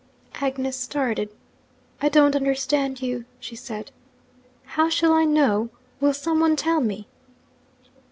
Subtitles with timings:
[0.41, 1.29] Agnes started.
[2.01, 3.91] 'I don't understand you,' she said.
[4.63, 5.69] 'How shall I know?
[5.99, 7.05] Will some one tell me?'